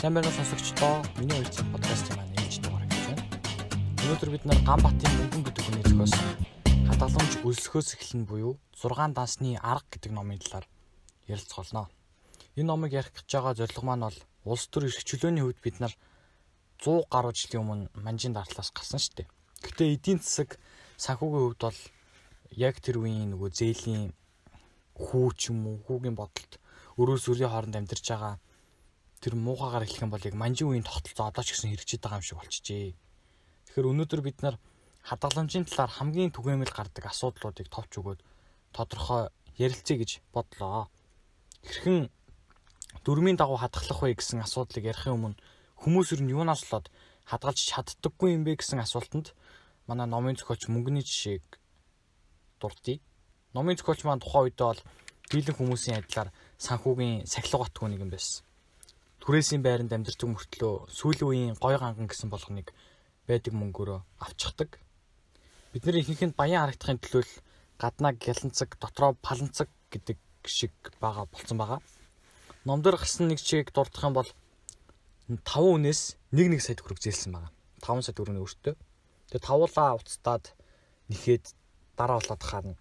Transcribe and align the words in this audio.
Сайн 0.00 0.14
байна 0.16 0.32
уу 0.32 0.32
сонсогчдоо. 0.32 1.04
Миний 1.20 1.36
үйлчлэг 1.36 1.76
подкастын 1.76 2.16
маань 2.16 2.32
ээлж 2.40 2.64
дугаар 2.64 2.88
хийж 2.88 3.04
байна. 3.04 3.24
Өнөөдөр 4.00 4.30
бид 4.32 4.44
нар 4.48 4.60
Ганбатын 4.64 5.12
мөнгөн 5.12 5.44
гэдэг 5.44 5.64
хүний 5.68 5.84
зохиосон 5.84 6.28
хадгаламж 6.88 7.32
өлсөхөөс 7.44 7.88
эхлэн 8.00 8.24
буюу 8.24 8.56
6 8.80 9.12
дансны 9.12 9.60
арга 9.60 9.84
гэдэг 9.92 10.12
номын 10.16 10.40
талаар 10.40 10.64
ярилцгаолно. 11.28 11.92
Энэ 12.56 12.64
номыг 12.72 12.96
ярих 12.96 13.12
гэж 13.12 13.28
байгаа 13.28 13.52
зорилго 13.60 13.84
маань 13.84 14.08
бол 14.08 14.18
улс 14.48 14.64
төр 14.72 14.88
эрх 14.88 15.04
чөлөөний 15.04 15.44
хувьд 15.44 15.60
бид 15.60 15.76
нар 15.84 15.92
100 16.80 17.04
гаруй 17.12 17.36
жилийн 17.36 17.60
өмнө 17.60 17.92
манжийн 18.00 18.32
дартлаас 18.32 18.72
гарсан 18.72 19.04
шүү 19.04 19.20
дээ. 19.20 19.28
Гэхдээ 19.68 20.00
эдийн 20.00 20.24
засаг 20.24 20.56
санхүүгийн 20.96 21.44
хувьд 21.44 21.60
бол 21.60 21.80
яг 22.56 22.80
тэр 22.80 23.04
үеийн 23.04 23.36
нөгөө 23.36 23.52
зээлийн 23.52 24.16
хүү 24.96 25.28
ч 25.36 25.52
юм 25.52 25.68
уу 25.68 25.76
хүүгийн 25.84 26.16
бодолд 26.16 26.56
өрөөс 26.96 27.28
өрийн 27.28 27.52
хооронд 27.52 27.76
амьдарч 27.76 28.08
байгаа 28.08 28.40
тэр 29.20 29.36
муухагаар 29.36 29.84
хэлэх 29.84 30.04
юм 30.08 30.12
бол 30.16 30.24
яг 30.24 30.32
манжин 30.32 30.72
үеийн 30.72 30.88
тогтолцоо 30.88 31.28
одоо 31.28 31.44
ч 31.44 31.52
гэсэн 31.52 31.76
хэрэгжиж 31.76 32.00
байгаа 32.00 32.20
юм 32.20 32.24
шиг 32.24 32.40
болчихжээ. 32.40 32.96
Тэгэхээр 33.68 33.90
өнөөдөр 33.92 34.20
бид 34.24 34.38
нар 34.40 34.56
хадгаламжийн 35.04 35.68
талаар 35.68 35.92
хамгийн 35.92 36.32
түгээмэл 36.32 36.72
гардаг 36.72 37.04
асуудлуудыг 37.04 37.68
товч 37.68 37.92
өгөөд 38.00 38.20
тодорхой 38.72 39.28
ярилцъя 39.60 39.96
гэж 40.00 40.24
бодлоо. 40.32 40.88
Хэрхэн 41.68 42.08
дөрмийн 43.04 43.36
дагуу 43.36 43.60
хадгалах 43.60 44.00
вэ 44.00 44.16
гэсэн 44.16 44.40
асуудлыг 44.40 44.88
ярихын 44.88 45.12
өмнө 45.12 45.40
хүмүүс 45.84 46.16
ер 46.16 46.24
нь 46.24 46.32
юунаас 46.32 46.64
болоод 46.64 46.88
хадгалж 47.28 47.60
чаддаггүй 47.60 48.40
юм 48.40 48.48
бэ 48.48 48.56
гэсэн 48.56 48.80
асуултанд 48.80 49.36
манай 49.84 50.08
номын 50.08 50.40
зохиолч 50.40 50.72
мөнгөний 50.72 51.04
жишээг 51.04 51.44
дурдъя. 52.56 53.04
Номын 53.52 53.76
зохиолч 53.76 54.00
маань 54.08 54.24
тухайн 54.24 54.48
үедээ 54.48 54.64
бол 54.64 54.80
дийлэн 55.28 55.56
хүмүүсийн 55.60 56.00
адилаар 56.00 56.32
санхүүгийн 56.56 57.28
сахилга 57.28 57.68
бат 57.68 57.76
хүн 57.76 57.92
нэг 57.92 58.00
юм 58.00 58.12
байсан 58.12 58.48
түрээсийн 59.30 59.62
байранд 59.62 59.94
амьдарч 59.94 60.26
мөртлөө 60.26 60.90
сүүлийн 60.90 61.54
үеийн 61.54 61.56
гой 61.62 61.78
ганган 61.78 62.10
гэсэн 62.10 62.34
болгоныг 62.34 62.74
байдаг 63.30 63.54
мөнгөөрөө 63.54 64.02
авчихдаг. 64.26 64.82
Бидний 65.70 66.02
ихэнх 66.02 66.22
нь 66.26 66.34
баян 66.34 66.66
харагдахын 66.66 66.98
төлөө 66.98 67.22
гаднаа 67.78 68.10
гяланцаг, 68.18 68.74
дотроо 68.82 69.14
паланцаг 69.22 69.70
гэдэг 69.94 70.18
шиг 70.50 70.74
байгаа 70.98 71.30
болсон 71.30 71.62
байгаа. 71.62 71.78
Номдор 72.66 72.98
гарсан 72.98 73.30
нэг 73.30 73.38
чиг 73.38 73.70
дурдах 73.70 74.02
юм 74.02 74.18
бол 74.18 74.26
5 75.30 75.78
үнээс 75.78 76.18
1 76.34 76.50
1 76.50 76.58
сая 76.58 76.74
төгрөг 76.74 76.98
зээлсэн 76.98 77.30
байгаа. 77.30 77.54
5 77.86 78.02
сая 78.02 78.14
төгрөгийн 78.18 78.42
өртөө. 78.42 78.74
Тэгээ 79.30 79.46
тавуулаа 79.46 79.94
уцтаад 79.94 80.58
нэхэд 81.06 81.54
дараа 81.94 82.18
болоод 82.18 82.42
хаарна. 82.42 82.74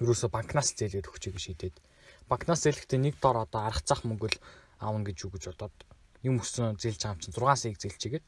Ерөөсө 0.00 0.32
банкнаас 0.32 0.72
зээлгээд 0.80 1.12
өгчэй 1.12 1.36
гэж 1.36 1.44
шийдээд. 1.44 1.76
Банкнаас 2.24 2.64
зээлэхдээ 2.64 3.00
нэг 3.04 3.20
дор 3.20 3.44
одоо 3.44 3.68
арга 3.68 3.84
цах 3.84 4.08
мөнгө 4.08 4.32
л 4.32 4.40
аавна 4.78 5.04
гэж 5.06 5.26
юу 5.26 5.32
гэж 5.34 5.44
бодоод 5.50 5.76
юм 6.22 6.38
өссөн 6.42 6.78
зээлж 6.78 7.02
юм 7.06 7.18
чинь 7.22 7.34
6 7.34 7.62
саяг 7.62 7.78
зээлчигээд 7.78 8.26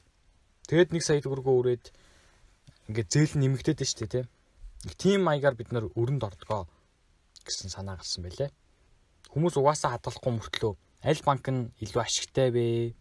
тэгээд 0.71 0.91
1 0.95 1.03
сая 1.03 1.23
төгрөгөө 1.23 1.55
өрөөд 1.61 1.85
ингээд 2.91 3.09
зээл 3.11 3.35
нь 3.39 3.43
нэмэгдээд 3.47 3.79
дээ 3.83 4.11
тийм. 4.11 4.27
Их 4.87 4.95
тийм 4.99 5.23
маягаар 5.27 5.55
бид 5.55 5.71
нар 5.71 5.87
өрөнд 5.95 6.27
ордгоо 6.27 6.67
гэсэн 7.47 7.71
санаа 7.71 7.99
гарсан 7.99 8.27
байлээ. 8.27 8.51
Хүмүүс 9.31 9.55
угаасаа 9.59 9.95
хадгалахгүй 9.95 10.33
мөртлөө 10.35 10.73
аль 11.07 11.23
банк 11.23 11.47
нь 11.51 11.71
илүү 11.85 12.03
ашигтай 12.03 12.51
вэ? 12.51 12.95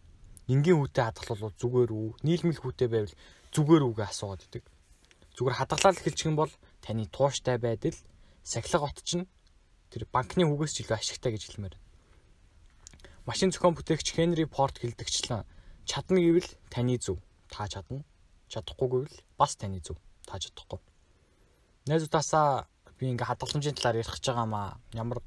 Энгийн 0.46 0.78
хүүтэй 0.78 1.04
хадгалвал 1.10 1.54
зүгээр 1.58 1.90
үү? 1.90 2.08
Нийлмэл 2.22 2.62
хүүтэй 2.62 2.88
байвал 2.90 3.14
зүгээр 3.54 3.82
үгээ 3.82 4.06
асуугаад 4.10 4.46
идэг. 4.46 4.64
Зүгээр 5.34 5.58
хадгалаад 5.58 5.98
эхэлчих 5.98 6.28
юм 6.30 6.36
бол 6.38 6.52
таны 6.82 7.06
тууштай 7.10 7.58
байдал 7.58 7.98
сахилга 8.46 8.86
бот 8.86 8.98
чинь 9.02 9.26
тэр 9.90 10.06
банкны 10.06 10.46
хүүгээс 10.46 10.72
ч 10.74 10.78
илүү 10.86 10.98
ашигтай 10.98 11.34
гэж 11.34 11.42
хэлмээр 11.50 11.74
байна 11.74 11.89
машин 13.26 13.52
зохион 13.52 13.74
бүтээгч 13.76 14.16
Хенри 14.16 14.44
Порт 14.44 14.78
хэлдэгчлэн 14.80 15.44
чадна 15.84 16.20
гэвэл 16.20 16.50
таны 16.70 16.96
зөв 16.96 17.18
та 17.50 17.68
чадна. 17.68 18.04
Чадахгүй 18.48 18.88
гэвэл 18.88 19.16
бас 19.36 19.56
таны 19.56 19.80
зөв 19.80 19.98
та 20.26 20.38
чадахгүй. 20.38 20.78
Найзуудаасаа 21.86 22.66
би 22.98 23.10
ингээ 23.10 23.28
хадгаламжийн 23.28 23.76
талаар 23.76 24.00
ярих 24.00 24.12
гэж 24.12 24.24
байгаа 24.28 24.46
маа 24.46 24.68
ямар 24.92 25.20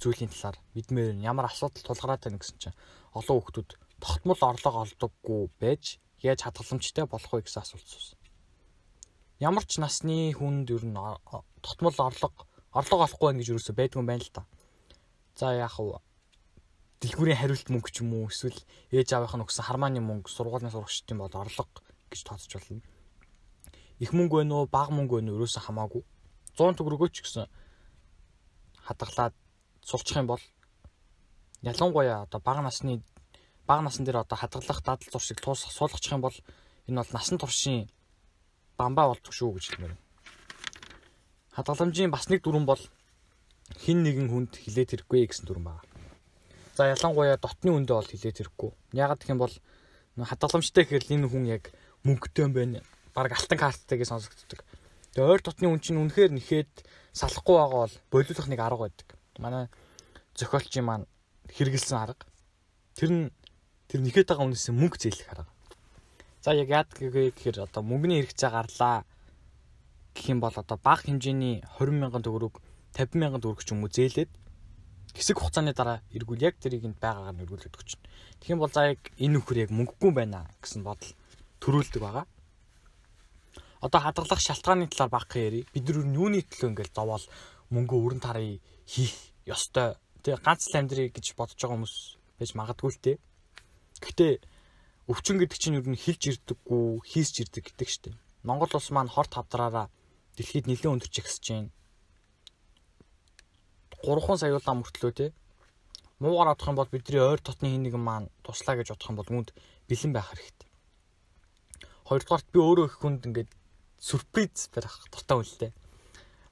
зүйлийн 0.00 0.32
талаар 0.32 0.56
мэдмээр 0.74 1.20
ямар 1.22 1.46
асуудал 1.46 1.84
тулгараад 1.84 2.22
байна 2.24 2.38
гэсэн 2.40 2.58
чинь 2.58 2.78
олон 3.12 3.42
хүмүүс 3.42 3.78
тогтмол 3.98 4.40
орлого 4.40 4.78
олдоггүй 4.86 5.50
байж 5.60 5.98
яаж 6.22 6.40
хадгаламжтай 6.42 7.06
болох 7.06 7.32
вэ 7.32 7.42
гэсэн 7.42 7.62
асуулт 7.62 7.88
суусан. 7.88 8.18
Ямар 9.38 9.64
ч 9.66 9.78
насны 9.82 10.32
хүнд 10.34 10.70
ер 10.70 10.84
нь 10.86 10.98
тогтмол 11.62 11.94
орлого 11.98 12.46
орлого 12.72 13.04
олохгүй 13.06 13.26
байх 13.34 13.38
гэж 13.42 13.48
юусоо 13.54 13.74
байдгүй 13.74 14.00
юм 14.02 14.06
байна 14.06 14.22
л 14.22 14.34
та. 14.34 14.42
За 15.34 15.54
яах 15.54 15.78
вэ? 15.78 15.98
Дэлгүүрийн 16.98 17.38
хариулт 17.38 17.68
мөнгө 17.70 17.90
ч 17.94 18.02
юм 18.02 18.10
уу 18.18 18.26
эсвэл 18.26 18.58
ээж 18.90 19.08
аавынх 19.14 19.34
нь 19.38 19.44
өгсөн 19.46 19.66
хармааны 19.66 20.00
мөнгө 20.02 20.28
сургуулийн 20.34 20.74
сурагчдын 20.74 21.18
бол 21.18 21.30
орлого 21.30 21.70
гэж 22.10 22.20
тооцож 22.26 22.52
болно. 22.58 22.82
Их 24.02 24.10
мөнгө 24.10 24.42
байна 24.42 24.54
уу, 24.58 24.66
бага 24.66 24.90
мөнгө 24.90 25.22
байна 25.22 25.30
уу 25.30 25.38
ерөөсөө 25.38 25.62
хамаагүй. 25.62 26.02
100 26.58 26.78
төгрөгөө 26.78 27.08
ч 27.14 27.22
гэсэн 27.22 27.46
хадгалаад 28.82 29.34
сулчих 29.86 30.18
юм 30.18 30.26
бол 30.26 30.42
ялангуяа 31.62 32.26
одоо 32.26 32.40
бага 32.42 32.62
насны 32.66 33.02
бага 33.66 33.82
насн 33.86 34.04
дээр 34.04 34.24
одоо 34.24 34.38
хадгалах 34.38 34.82
дадал 34.82 35.12
зуршиг 35.12 35.40
туус 35.40 35.70
суулгачих 35.70 36.12
юм 36.12 36.22
бол 36.26 36.36
энэ 36.88 36.98
бол 37.02 37.14
насан 37.14 37.38
туршийн 37.38 37.86
бамбаа 38.78 39.14
болдог 39.14 39.32
шүү 39.34 39.54
гэж 39.54 39.64
хэлмээр 39.70 39.94
байна. 39.94 40.06
Хадгаламжийн 41.54 42.10
бас 42.10 42.28
нэг 42.30 42.42
дүрэн 42.42 42.66
бол 42.66 42.82
хин 43.82 44.02
нэгэн 44.02 44.30
хүнд 44.30 44.52
хилээд 44.62 44.90
хэрэггүй 44.90 45.26
гэсэн 45.26 45.46
дүрэн 45.46 45.64
байна. 45.68 45.87
За 46.78 46.86
ялангуяа 46.86 47.42
дотны 47.42 47.74
үндэ 47.74 47.90
бол 47.90 48.06
хилээд 48.06 48.38
хэрэггүй. 48.38 48.70
Ягаад 48.94 49.18
гэх 49.18 49.34
юм 49.34 49.42
бол 49.42 49.50
хадгаламжтай 50.14 50.86
гэхэл 50.86 51.10
энэ 51.10 51.26
хүн 51.26 51.50
яг 51.50 51.74
мөнгөтэй 52.06 52.46
юм 52.46 52.54
байна. 52.54 52.86
Бараг 53.18 53.34
алтан 53.34 53.58
карттай 53.58 53.98
гэж 53.98 54.14
сонсогддог. 54.14 54.62
Тэгээ 55.10 55.26
ойр 55.26 55.42
дотны 55.42 55.66
үн 55.66 55.82
чинь 55.82 55.98
үнэхээр 55.98 56.38
нэхэд 56.38 56.70
салахгүй 57.18 57.58
байгаа 57.58 57.82
бол 57.82 57.96
болиулах 58.14 58.46
нэг 58.46 58.60
арга 58.62 58.86
байдаг. 58.86 59.08
Манай 59.42 59.66
зохиолчийн 60.38 60.86
маань 60.86 61.10
хэрэгэлсэн 61.50 61.98
арга. 61.98 62.30
Тэр 62.94 63.10
нь 63.10 63.24
тэр 63.90 64.06
нэхэд 64.06 64.30
байгаа 64.30 64.46
үнээс 64.46 64.70
мөнгө 64.70 65.02
зээлэх 65.02 65.34
арга. 65.34 65.50
За 66.46 66.54
яг 66.54 66.70
яад 66.70 66.94
гэхээр 66.94 67.66
одоо 67.66 67.82
мөнгөний 67.82 68.22
хэрэгцээ 68.22 68.54
гарлаа 68.54 69.02
гэх 70.14 70.30
юм 70.30 70.38
бол 70.38 70.54
одоо 70.54 70.78
бага 70.78 71.10
хэмжээний 71.10 71.58
20 71.74 71.98
мянган 71.98 72.22
төгрөг 72.22 72.62
50 72.94 73.18
мянган 73.18 73.42
төгрөг 73.42 73.66
ч 73.66 73.74
юм 73.74 73.82
уу 73.82 73.90
зээлээд 73.90 74.30
хэсэг 75.18 75.42
хугацааны 75.42 75.74
дараа 75.74 75.98
эргүүл 76.14 76.46
яг 76.46 76.62
тэрийг 76.62 76.86
энд 76.86 77.02
байгаагаар 77.02 77.34
нь 77.34 77.42
эргүүлээд 77.42 77.74
өгч. 77.74 77.98
Тэгэх 78.38 78.54
юм 78.54 78.62
бол 78.62 78.70
за 78.70 78.94
яг 78.94 79.02
энэ 79.18 79.34
нөхөр 79.42 79.66
яг 79.66 79.70
мөнгөгүй 79.74 80.12
байна 80.14 80.46
гэсэн 80.62 80.86
бодол 80.86 81.10
төрүүлдэг 81.58 81.98
байгаа. 81.98 82.26
Одоо 83.82 84.00
хадгалах 84.00 84.38
шалтгааны 84.38 84.86
талаар 84.86 85.10
багах 85.10 85.34
ярий. 85.34 85.66
Бид 85.74 85.90
нар 85.90 86.06
юуны 86.06 86.46
төлөө 86.46 86.70
ингээл 86.70 86.94
зовоол 86.94 87.26
мөнгө 87.74 87.94
өрн 87.98 88.22
тарыг 88.22 88.62
хийх 88.86 89.34
ёстой. 89.42 89.98
Тэг 90.22 90.38
ганц 90.38 90.70
л 90.70 90.78
амьдрий 90.78 91.10
гэж 91.10 91.34
бодож 91.34 91.58
байгаа 91.58 91.74
хүмүүс 91.82 91.94
байж 92.38 92.50
магадгүй 92.54 92.90
л 92.94 93.02
те. 93.02 93.12
Гэхдээ 93.98 94.32
өвчин 95.10 95.42
гэдэг 95.42 95.58
чинь 95.58 95.82
юу 95.82 95.86
н 95.90 95.98
хилж 95.98 96.22
ирдэггүй, 96.30 97.02
хийсч 97.02 97.42
ирдэг 97.42 97.74
гэдэг 97.74 97.88
штеп. 97.90 98.14
Монгол 98.46 98.70
улс 98.70 98.90
маань 98.94 99.10
хорт 99.10 99.34
хавдраараа 99.34 99.90
дэлхийд 100.38 100.70
нэлээд 100.70 100.94
өндөрч 100.94 101.14
ихсэж 101.26 101.44
байна 101.50 101.70
3хан 104.02 104.38
саяулаа 104.38 104.74
мөртлөө 104.78 105.12
те 105.14 105.26
муугаар 106.18 106.50
авах 106.50 106.68
юм 106.68 106.76
бол 106.78 106.90
бидний 106.90 107.22
ойр 107.22 107.40
дотны 107.42 107.70
хин 107.70 107.82
нэгэн 107.86 108.02
маань 108.02 108.30
туслаа 108.42 108.74
гэж 108.74 108.90
бодох 108.90 109.10
юм 109.10 109.18
бол 109.18 109.30
үүнд 109.30 109.50
бэлэн 109.86 110.12
байх 110.14 110.28
хэрэгтэй. 110.34 110.68
Хоёрдугаарт 112.10 112.48
би 112.50 112.58
өөрөө 112.58 112.86
их 112.90 112.96
хүнд 112.98 113.22
ингээд 113.30 113.50
сүрприз 114.02 114.70
барих 114.74 114.94
дуртай 115.14 115.38
үлээ. 115.38 115.72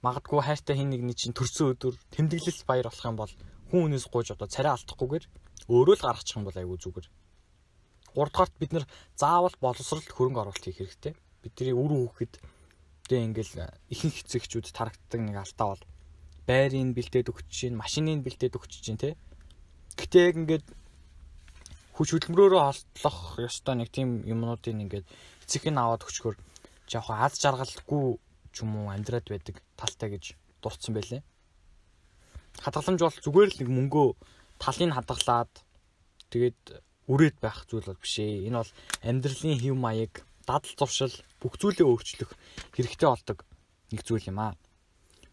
Магадгүй 0.06 0.42
хайртай 0.42 0.76
хин 0.78 0.90
нэгний 0.94 1.18
чинь 1.18 1.34
төрсөн 1.34 1.74
өдөр 1.74 1.94
тэмдэглэл 2.14 2.62
баяр 2.62 2.86
болох 2.86 3.06
юм 3.10 3.18
бол 3.18 3.32
хүн 3.70 3.80
хүнээс 3.90 4.06
гуйж 4.06 4.28
одоо 4.38 4.46
царай 4.46 4.70
алдахгүйгээр 4.70 5.24
өөрөө 5.66 5.94
л 5.98 6.06
гаргачих 6.06 6.38
юм 6.38 6.46
бол 6.46 6.54
айгүй 6.54 6.78
зүгээр. 6.78 7.06
Гуравдугаарт 8.14 8.54
бид 8.62 8.70
нэр 8.70 8.86
заавал 9.18 9.56
боловсролд 9.58 10.06
хөрөнгө 10.14 10.40
оруулалт 10.46 10.62
хийх 10.62 10.78
хэрэгтэй. 10.78 11.14
Бидний 11.42 11.74
үр 11.74 11.90
хүүхэд 12.14 12.38
тэ 13.10 13.18
ингээл 13.26 13.66
ихэнх 13.90 14.22
эцэгчүүд 14.22 14.70
тарагддаг 14.70 15.20
нэг 15.26 15.36
алдаа 15.42 15.74
бол 15.74 15.82
байрыг 16.46 16.94
бэлдээд 16.94 17.30
өгч 17.34 17.46
чинь, 17.50 17.76
машиныг 17.76 18.22
бэлдээд 18.22 18.54
өгч 18.54 18.72
чинь 18.80 18.96
те. 18.96 19.18
Гэтэ 19.98 20.30
яг 20.30 20.36
ингээд 20.38 20.66
хүч 21.96 22.08
хөдөлмөрөөрөө 22.14 22.62
холтлох 22.62 23.18
ёстой 23.42 23.74
нэг 23.74 23.90
тийм 23.90 24.22
юмнуудыг 24.22 24.70
ингээд 24.70 25.06
эцэг 25.42 25.66
нь 25.66 25.80
аваад 25.80 26.06
өчгөр 26.06 26.36
жоохон 26.86 27.18
аз 27.18 27.34
жаргалгүй 27.42 28.20
ч 28.52 28.56
юм 28.62 28.76
уу 28.76 28.92
амьдраад 28.92 29.26
байдаг 29.26 29.56
талтай 29.80 30.08
гэж 30.14 30.24
дурдсан 30.62 30.92
байлээ. 30.94 31.22
Хадгаламж 32.62 33.00
бол 33.00 33.18
зүгээр 33.24 33.50
л 33.50 33.58
нэг 33.64 33.70
мөнгөө 33.72 34.08
талыг 34.60 34.92
хадгалаад 34.92 35.52
тэгээд 36.30 36.60
үрээд 37.08 37.36
байх 37.40 37.64
зүйл 37.64 37.88
бол 37.88 38.02
биш 38.04 38.16
ээ. 38.20 38.46
Энэ 38.46 38.60
бол 38.60 38.72
амьдралын 39.00 39.56
хэв 39.56 39.76
маяг, 39.76 40.14
дадал 40.44 40.74
зуршил 40.76 41.14
бүх 41.40 41.56
зүйлээ 41.56 41.86
өөрчлөх 41.88 42.30
хэрэгтэй 42.76 43.08
болдог 43.08 43.38
нэг 43.90 44.00
зүйл 44.04 44.28
юм 44.30 44.38
аа 44.40 44.52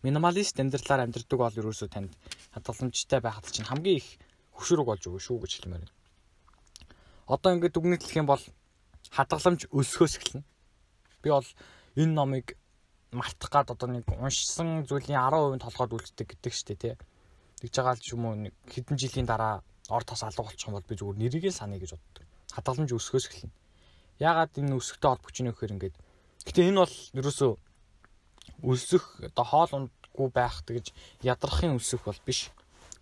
минималист 0.04 0.60
амьдралаар 0.60 1.08
амьдрдаг 1.08 1.40
бол 1.40 1.60
ерөөсөө 1.60 1.90
танд 1.90 2.12
хадгаламжтай 2.52 3.20
байхад 3.24 3.48
чинь 3.48 3.68
хамгийн 3.68 3.98
их 4.04 4.08
хөшрөг 4.52 4.86
болж 4.86 5.04
өгнө 5.08 5.24
шүү 5.24 5.40
гэж 5.42 5.52
хэлмээр 5.64 5.88
байна. 5.88 5.96
Одоо 7.28 7.56
ингээд 7.56 7.74
дүгнэлтэх 7.74 8.20
юм 8.20 8.28
бол 8.28 8.44
хадгаламж 9.16 9.72
өсөхөөс 9.72 10.14
эхэлнэ. 10.20 10.44
Би 11.24 11.30
бол 11.32 11.48
энэ 11.96 12.14
номыг 12.14 12.60
мартах 13.16 13.50
гад 13.50 13.72
одоо 13.72 13.88
нэг 13.88 14.04
уншсан 14.12 14.84
зүйлийн 14.84 15.24
10% 15.24 15.64
толгойд 15.64 15.96
үлддэг 15.96 16.28
гэдэг 16.36 16.54
штэ 16.54 16.76
тий. 16.76 16.94
Тэгж 17.64 17.74
байгаа 17.80 17.96
л 17.96 18.04
ч 18.04 18.12
юм 18.12 18.26
уу 18.28 18.36
нэг 18.36 18.54
хэдэн 18.68 18.98
жилийн 19.00 19.28
дараа 19.30 19.64
ор 19.88 20.04
тас 20.04 20.24
алга 20.28 20.44
болчих 20.44 20.68
юм 20.68 20.76
бол 20.76 20.90
би 20.90 21.00
зүгээр 21.00 21.20
нэрийг 21.22 21.46
л 21.48 21.56
саная 21.56 21.80
гэж 21.80 21.96
боддог. 21.96 22.26
Хадгаламж 22.52 22.92
өсөхөөс 22.92 23.26
эхэлнэ. 23.32 23.56
Яагаад 24.20 24.52
энэ 24.60 24.76
өсөхтэй 24.76 25.10
холбогч 25.10 25.38
нь 25.40 25.50
вэхээр 25.54 25.74
ингээд 25.80 25.96
гэтээ 26.44 26.68
энэ 26.74 26.82
бол 26.84 26.96
ерөөсөө 27.18 27.52
өсөх 28.64 29.04
одоо 29.22 29.46
хоол 29.46 29.72
ундгүй 29.78 30.30
байх 30.34 30.64
тэгж 30.68 30.92
ядрахын 31.22 31.78
өсөх 31.78 32.04
бол 32.06 32.20
биш. 32.26 32.50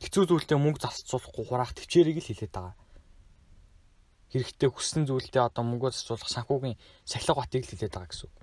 Хэцүү 0.01 0.25
зүйлдээ 0.29 0.57
мөнгө 0.57 0.81
зарцуулахгүй 0.81 1.45
хураах 1.45 1.73
төвчээрийг 1.77 2.19
л 2.21 2.29
хэлээд 2.29 2.53
байгаа 2.55 2.75
хэрэгтэй 4.31 4.69
хүссэн 4.71 5.03
зүйлдээ 5.11 5.43
одоо 5.43 5.63
мөнгөө 5.67 5.91
зарцуулах 5.91 6.31
санхүүгийн 6.31 6.79
сахилга 7.03 7.43
батыг 7.43 7.67
л 7.67 7.71
хилээд 7.75 7.91
байгаа 7.91 8.11
гэсэн 8.11 8.27
үг. 8.31 8.35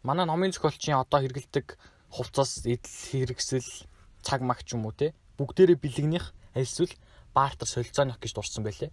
Манай 0.00 0.24
номын 0.24 0.52
зохиолчийн 0.56 0.96
одоо 0.96 1.20
хэрэгэлдэг 1.20 1.76
хувцас, 2.08 2.64
эдэл 2.64 3.28
хэрэгсэл, 3.28 3.84
цаг 4.24 4.40
маг 4.40 4.64
ч 4.64 4.72
юм 4.72 4.88
уу 4.88 4.96
те 4.96 5.12
бүгдээрээ 5.36 5.76
бэлгэнийх 5.76 6.32
альсвал 6.56 6.92
бартер 7.36 7.68
солилцооных 7.68 8.16
гэж 8.16 8.32
дурсан 8.32 8.64
байлээ. 8.64 8.88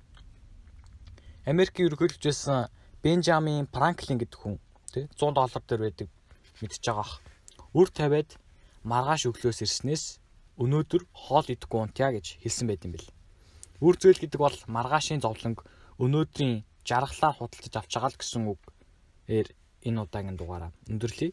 Америкийн 1.48 1.88
ерөнхийлөгч 1.88 2.24
байсан 2.28 2.68
Бенджамин 3.00 3.72
Франклин 3.72 4.19
гэдэг 4.19 4.36
хүн 4.36 4.60
те 4.92 5.07
100 5.16 5.31
доллар 5.31 5.63
дээр 5.63 5.81
байдаг 5.88 6.07
мэдчихэж 6.62 6.86
байгаа. 6.89 7.09
Үр 7.77 7.89
тавиад 7.92 8.30
маргааш 8.83 9.30
өглөөс 9.30 9.59
ирснээс 9.65 10.06
өнөөдөр 10.57 11.04
хоол 11.13 11.48
идэхгүй 11.54 11.80
унтъя 11.81 12.09
гэж 12.15 12.42
хэлсэн 12.42 12.68
байт 12.68 12.86
юм 12.86 12.94
бэл. 12.98 13.09
Үр 13.83 13.95
зөөл 14.01 14.18
гэдэг 14.18 14.39
бол 14.42 14.57
маргаашийн 14.65 15.21
зовлонг 15.21 15.62
өнөөдрийн 16.01 16.65
жаргалаар 16.88 17.36
худалдаж 17.38 17.74
авч 17.77 17.92
байгаа 17.94 18.12
л 18.15 18.19
гэсэн 18.21 18.44
үг 18.50 18.62
ээр 19.30 19.48
энэ 19.86 20.01
удаагийн 20.01 20.38
дугаараа 20.39 20.71
өндөрлөе. 20.89 21.31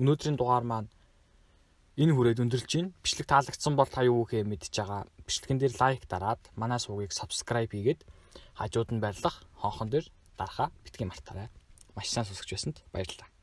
Өнөөдрийн 0.00 0.36
дугаар 0.38 0.64
маань 0.64 0.88
энэ 2.00 2.14
хүрээд 2.14 2.42
өндөрлж 2.42 2.70
байна. 2.72 2.94
Бичлэг 3.04 3.26
таалагдсан 3.28 3.74
бол 3.76 3.90
та 3.90 4.00
юу 4.06 4.24
гэхээ 4.24 4.48
мэдж 4.48 4.72
байгаа. 4.72 5.04
Бичлэгэн 5.26 5.58
дээр 5.60 5.74
лайк 5.82 6.02
дараад 6.08 6.42
манай 6.56 6.80
сувгийг 6.80 7.12
subscribe 7.12 7.74
хийгээд 7.74 8.00
хажууд 8.58 8.90
нь 8.94 9.02
барьлах 9.04 9.44
хонхон 9.60 9.90
дээр 9.90 10.06
дарахаа 10.38 10.70
битгий 10.86 11.06
мартаарай. 11.06 11.48
Маш 11.94 12.08
сайн 12.10 12.26
сонсогч 12.26 12.50
байсанд 12.50 12.82
баярлалаа. 12.94 13.33